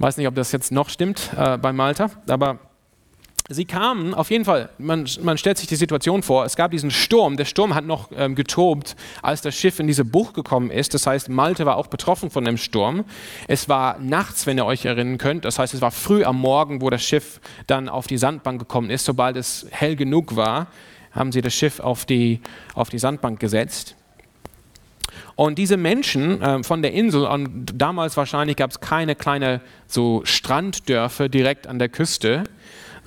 [0.00, 2.58] Weiß nicht, ob das jetzt noch stimmt äh, bei Malta, aber
[3.52, 6.92] Sie kamen, auf jeden Fall, man, man, stellt sich die Situation vor, es gab diesen
[6.92, 10.94] Sturm, der Sturm hat noch ähm, getobt, als das Schiff in diese Bucht gekommen ist,
[10.94, 13.04] das heißt, Malte war auch betroffen von dem Sturm.
[13.48, 16.80] Es war nachts, wenn ihr euch erinnern könnt, das heißt, es war früh am Morgen,
[16.80, 20.68] wo das Schiff dann auf die Sandbank gekommen ist, sobald es hell genug war,
[21.10, 22.40] haben sie das Schiff auf die,
[22.74, 23.96] auf die Sandbank gesetzt.
[25.40, 30.20] Und diese Menschen äh, von der Insel, und damals wahrscheinlich gab es keine kleine so
[30.24, 32.44] Stranddörfer direkt an der Küste,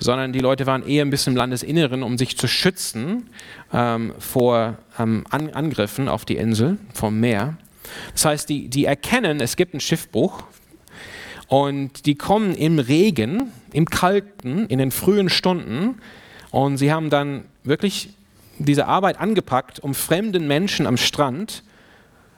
[0.00, 3.30] sondern die Leute waren eher ein bisschen im Landesinneren, um sich zu schützen
[3.72, 7.56] ähm, vor ähm, An Angriffen auf die Insel vom Meer.
[8.14, 10.42] Das heißt, die, die erkennen, es gibt einen Schiffbruch
[11.46, 16.00] und die kommen im Regen, im Kalten, in den frühen Stunden
[16.50, 18.08] und sie haben dann wirklich
[18.58, 21.62] diese Arbeit angepackt, um fremden Menschen am Strand,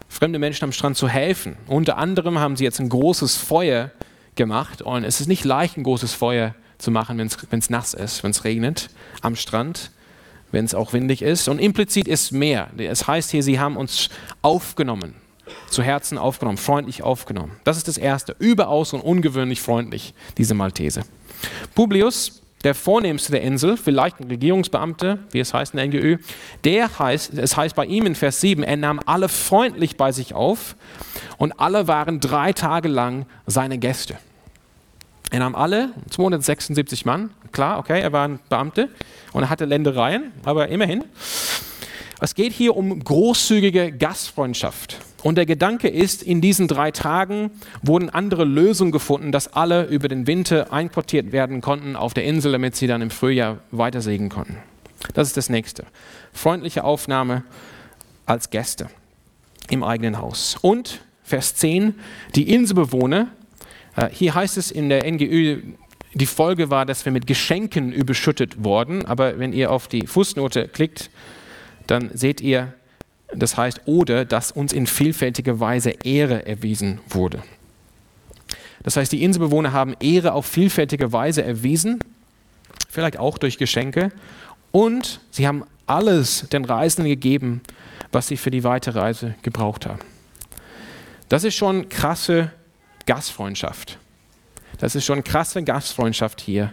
[0.09, 1.57] fremde Menschen am Strand zu helfen.
[1.67, 3.91] Unter anderem haben sie jetzt ein großes Feuer
[4.35, 8.23] gemacht und es ist nicht leicht, ein großes Feuer zu machen, wenn es nass ist,
[8.23, 8.91] wenn es regnet
[9.23, 9.91] am Strand,
[10.53, 11.49] wenn es auch windig ist.
[11.49, 12.69] Und implizit ist mehr.
[12.77, 14.11] Es heißt hier, sie haben uns
[14.43, 15.15] aufgenommen
[15.71, 17.53] zu Herzen aufgenommen, freundlich aufgenommen.
[17.65, 18.35] Das ist das Erste.
[18.39, 21.03] Überaus und ungewöhnlich freundlich, diese Maltese.
[21.75, 26.19] Publius, der Vornehmste der Insel, vielleicht ein Regierungsbeamter, wie es heißt in der NGÖ,
[26.65, 30.35] der heißt, es heißt bei ihm in Vers 7, er nahm alle freundlich bei sich
[30.35, 30.77] auf
[31.39, 34.17] und alle waren drei Tage lang seine Gäste.
[35.31, 38.89] Er nahm alle, 276 Mann, klar, okay, er war ein Beamter
[39.33, 41.05] und er hatte Ländereien, aber immerhin.
[42.21, 44.99] Es geht hier um großzügige Gastfreundschaft.
[45.27, 47.51] Und der Gedanke ist, in diesen drei Tagen
[47.83, 52.53] wurden andere Lösungen gefunden, dass alle über den Winter einquartiert werden konnten auf der Insel,
[52.53, 54.59] damit sie dann im Frühjahr weitersegeln konnten.
[55.15, 55.85] Das ist das nächste.
[56.33, 57.43] Freundliche Aufnahme
[58.25, 58.89] als Gäste
[59.69, 60.59] im eigenen Haus.
[60.63, 61.97] Und Vers 10,
[62.37, 63.27] die Inselbewohner,
[63.97, 65.61] äh, hier heißt es in der NGÜ,
[66.15, 70.69] die Folge war, dass wir mit Geschenken überschüttet wurden, aber wenn ihr auf die Fußnote
[70.69, 71.11] klickt,
[71.89, 72.75] dann seht ihr,
[73.39, 77.43] das heißt, oder dass uns in vielfältiger Weise Ehre erwiesen wurde.
[78.83, 81.99] Das heißt, die Inselbewohner haben Ehre auf vielfältige Weise erwiesen,
[82.89, 84.13] vielleicht auch durch Geschenke,
[84.71, 87.63] und sie haben alles den Reisenden gegeben,
[88.13, 90.01] was sie für die weitere Reise gebraucht haben.
[91.29, 92.53] Das ist schon krasse
[93.07, 93.99] Gastfreundschaft.
[94.79, 96.73] Das ist schon krasse Gastfreundschaft hier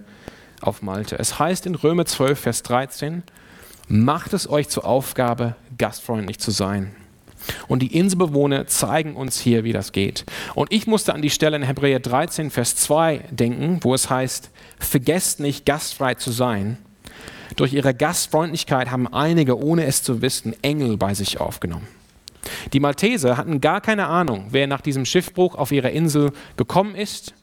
[0.62, 1.18] auf Malte.
[1.18, 3.24] Es heißt in Römer 12, Vers 13,
[3.96, 6.96] Macht es euch zur Aufgabe, gastfreundlich zu sein.
[7.68, 10.26] Und die Inselbewohner zeigen uns hier, wie das geht.
[10.56, 14.50] Und ich musste an die Stelle in Hebräer 13, Vers 2 denken, wo es heißt,
[14.80, 16.80] vergesst nicht, gastfrei zu sein.
[17.56, 21.88] Durch ihre Gastfreundlichkeit haben einige, ohne es zu wissen, Engel bei sich aufgenommen.
[22.74, 27.36] Die Malteser hatten gar keine Ahnung, wer nach diesem Schiffbruch auf ihrer Insel gekommen ist.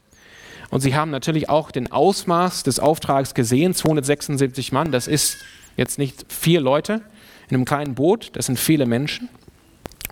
[0.69, 5.37] Und sie haben natürlich auch den Ausmaß des Auftrags gesehen, 276 Mann, das ist
[5.77, 7.01] Jetzt nicht vier Leute
[7.49, 9.29] in einem kleinen Boot, das sind viele Menschen.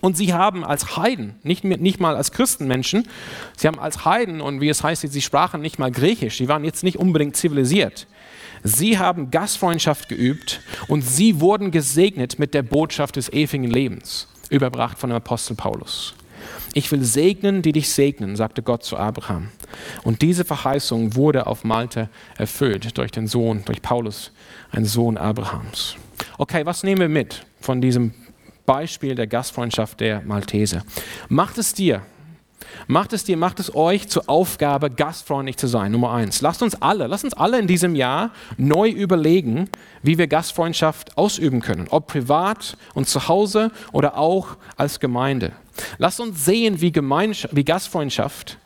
[0.01, 3.07] Und sie haben als Heiden, nicht, nicht mal als Christenmenschen,
[3.57, 6.63] sie haben als Heiden, und wie es heißt, sie sprachen nicht mal Griechisch, sie waren
[6.63, 8.07] jetzt nicht unbedingt zivilisiert.
[8.63, 14.97] Sie haben Gastfreundschaft geübt und sie wurden gesegnet mit der Botschaft des ewigen Lebens, überbracht
[14.97, 16.13] von dem Apostel Paulus.
[16.73, 19.49] Ich will segnen, die dich segnen, sagte Gott zu Abraham.
[20.03, 24.31] Und diese Verheißung wurde auf Malta erfüllt durch den Sohn, durch Paulus,
[24.71, 25.95] ein Sohn Abrahams.
[26.37, 28.13] Okay, was nehmen wir mit von diesem
[28.65, 30.83] Beispiel der Gastfreundschaft der Malteser?
[31.27, 32.01] Macht es dir,
[32.87, 35.91] macht es dir, macht es euch zur Aufgabe, gastfreundlich zu sein.
[35.91, 36.41] Nummer eins.
[36.41, 39.69] Lasst uns alle, lasst uns alle in diesem Jahr neu überlegen,
[40.01, 41.87] wie wir Gastfreundschaft ausüben können.
[41.89, 45.51] Ob privat und zu Hause oder auch als Gemeinde.
[45.97, 48.57] Lasst uns sehen, wie, wie Gastfreundschaft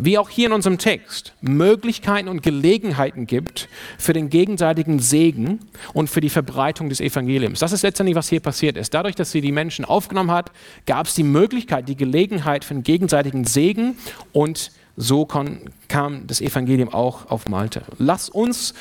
[0.00, 5.60] wie auch hier in unserem Text, Möglichkeiten und Gelegenheiten gibt für den gegenseitigen Segen
[5.92, 7.60] und für die Verbreitung des Evangeliums.
[7.60, 8.94] Das ist letztendlich, was hier passiert ist.
[8.94, 10.50] Dadurch, dass sie die Menschen aufgenommen hat,
[10.86, 13.96] gab es die Möglichkeit, die Gelegenheit für den gegenseitigen Segen
[14.32, 17.80] und so kam das Evangelium auch auf Malta.
[17.98, 18.74] Lass uns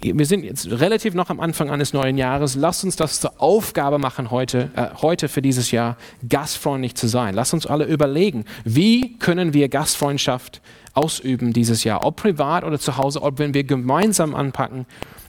[0.00, 2.54] wir sind jetzt relativ noch am Anfang eines neuen Jahres.
[2.54, 5.96] Lasst uns das zur Aufgabe machen, heute, äh, heute für dieses Jahr
[6.28, 7.34] gastfreundlich zu sein.
[7.34, 10.60] Lasst uns alle überlegen, wie können wir Gastfreundschaft
[10.94, 14.86] ausüben dieses Jahr, ob privat oder zu Hause, ob wenn wir gemeinsam anpacken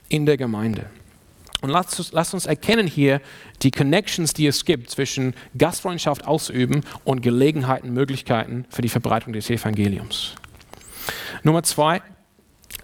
[0.07, 0.85] in der Gemeinde.
[1.61, 3.21] Und lasst uns, lasst uns erkennen hier
[3.63, 9.49] die Connections, die es gibt zwischen Gastfreundschaft ausüben und Gelegenheiten, Möglichkeiten für die Verbreitung des
[9.49, 10.35] Evangeliums.
[11.43, 12.01] Nummer zwei,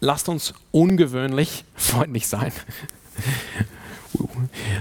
[0.05, 2.53] lasst uns ungewöhnlich freundlich sein.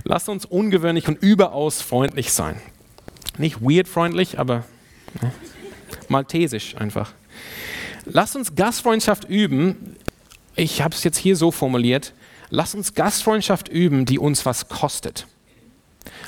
[0.04, 2.60] lasst uns ungewöhnlich und überaus freundlich sein.
[3.38, 4.64] Nicht weird freundlich, aber
[5.20, 5.32] ne,
[6.08, 7.12] maltesisch einfach.
[8.04, 9.96] Lasst uns Gastfreundschaft üben.
[10.56, 12.12] Ich habe es jetzt hier so formuliert.
[12.50, 15.26] Lasst uns Gastfreundschaft üben, die uns was kostet.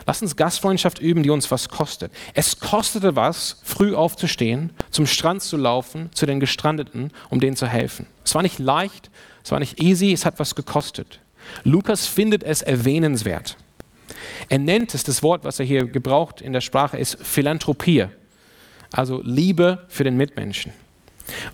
[0.06, 2.12] Lass uns Gastfreundschaft üben, die uns was kostet.
[2.32, 7.66] Es kostete was, früh aufzustehen, zum Strand zu laufen, zu den Gestrandeten, um denen zu
[7.66, 8.06] helfen.
[8.24, 9.10] Es war nicht leicht,
[9.42, 11.20] es war nicht easy, es hat was gekostet.
[11.64, 13.56] Lukas findet es erwähnenswert.
[14.48, 18.06] Er nennt es, das Wort, was er hier gebraucht in der Sprache, ist Philanthropie,
[18.92, 20.72] also Liebe für den Mitmenschen.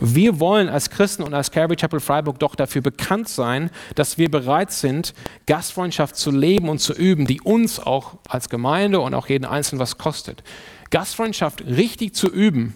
[0.01, 4.31] Wir wollen als Christen und als Calvary Chapel Freiburg doch dafür bekannt sein, dass wir
[4.31, 5.15] bereit sind,
[5.47, 9.81] Gastfreundschaft zu leben und zu üben, die uns auch als Gemeinde und auch jeden Einzelnen
[9.81, 10.43] was kostet.
[10.91, 12.75] Gastfreundschaft richtig zu üben,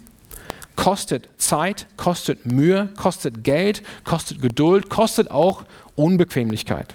[0.77, 5.65] kostet Zeit, kostet Mühe, kostet Geld, kostet Geduld, kostet auch
[5.97, 6.95] Unbequemlichkeit.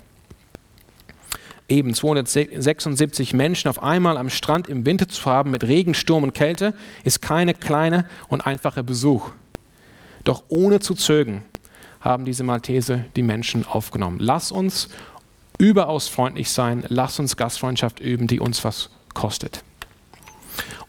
[1.67, 6.33] Eben 276 Menschen auf einmal am Strand im Winter zu haben mit Regen, Sturm und
[6.33, 6.73] Kälte,
[7.05, 9.31] ist keine kleine und einfache Besuch.
[10.23, 11.43] Doch ohne zu zögern
[11.99, 14.17] haben diese Maltese die Menschen aufgenommen.
[14.19, 14.89] Lass uns
[15.57, 19.63] überaus freundlich sein, lass uns Gastfreundschaft üben, die uns was kostet.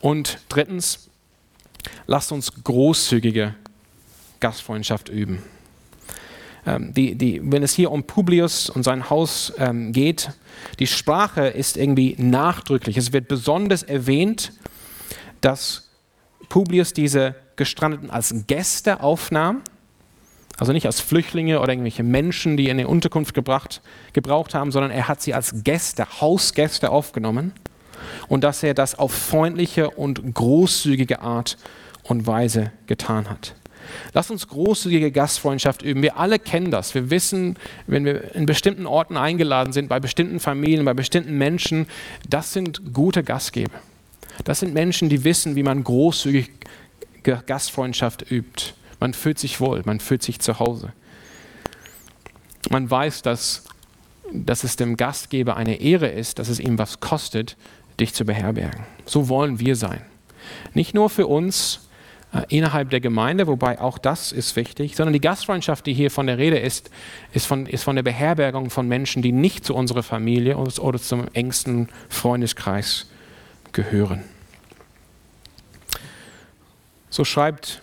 [0.00, 1.10] Und drittens,
[2.06, 3.54] lasst uns großzügige
[4.40, 5.42] Gastfreundschaft üben.
[6.64, 10.30] Ähm, die, die, wenn es hier um Publius und sein Haus ähm, geht,
[10.78, 12.96] die Sprache ist irgendwie nachdrücklich.
[12.96, 14.52] Es wird besonders erwähnt,
[15.40, 15.88] dass
[16.48, 19.62] Publius diese Gestrandeten als Gäste aufnahm,
[20.58, 23.80] also nicht als Flüchtlinge oder irgendwelche Menschen, die in die Unterkunft gebracht,
[24.12, 27.52] gebraucht haben, sondern er hat sie als Gäste, Hausgäste aufgenommen
[28.28, 31.56] und dass er das auf freundliche und großzügige Art
[32.02, 33.54] und Weise getan hat.
[34.12, 36.02] Lass uns großzügige Gastfreundschaft üben.
[36.02, 36.94] Wir alle kennen das.
[36.94, 41.86] Wir wissen, wenn wir in bestimmten Orten eingeladen sind, bei bestimmten Familien, bei bestimmten Menschen,
[42.28, 43.80] das sind gute Gastgeber.
[44.44, 46.50] Das sind Menschen, die wissen, wie man großzügig
[47.22, 48.74] Gastfreundschaft übt.
[49.00, 50.92] Man fühlt sich wohl, man fühlt sich zu Hause.
[52.70, 53.64] Man weiß, dass,
[54.32, 57.56] dass es dem Gastgeber eine Ehre ist, dass es ihm was kostet,
[57.98, 58.84] dich zu beherbergen.
[59.04, 60.02] So wollen wir sein.
[60.74, 61.88] Nicht nur für uns
[62.32, 66.26] äh, innerhalb der Gemeinde, wobei auch das ist wichtig, sondern die Gastfreundschaft, die hier von
[66.26, 66.90] der Rede ist,
[67.32, 71.26] ist von, ist von der Beherbergung von Menschen, die nicht zu unserer Familie oder zum
[71.34, 73.10] engsten Freundeskreis
[73.72, 74.24] gehören.
[77.12, 77.82] So schreibt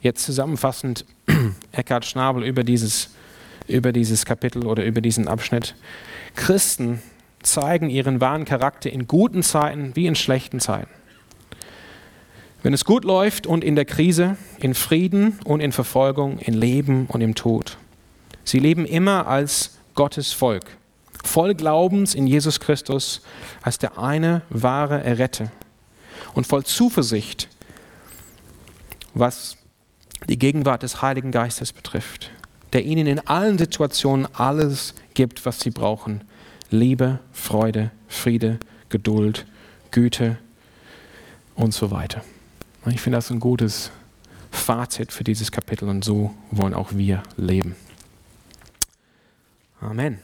[0.00, 1.04] jetzt zusammenfassend
[1.72, 3.10] Eckhard Schnabel über dieses,
[3.66, 5.74] über dieses Kapitel oder über diesen Abschnitt.
[6.34, 7.02] Christen
[7.42, 10.88] zeigen ihren wahren Charakter in guten Zeiten wie in schlechten Zeiten.
[12.62, 17.04] Wenn es gut läuft und in der Krise, in Frieden und in Verfolgung, in Leben
[17.08, 17.76] und im Tod.
[18.42, 20.64] Sie leben immer als Gottes Volk,
[21.24, 23.20] voll Glaubens in Jesus Christus
[23.60, 25.52] als der eine wahre Erretter
[26.32, 27.48] und voll Zuversicht
[29.14, 29.56] was
[30.28, 32.30] die Gegenwart des Heiligen Geistes betrifft,
[32.72, 36.22] der ihnen in allen Situationen alles gibt, was sie brauchen.
[36.70, 39.46] Liebe, Freude, Friede, Geduld,
[39.90, 40.38] Güte
[41.54, 42.22] und so weiter.
[42.86, 43.90] Ich finde das ein gutes
[44.50, 47.76] Fazit für dieses Kapitel und so wollen auch wir leben.
[49.80, 50.18] Amen.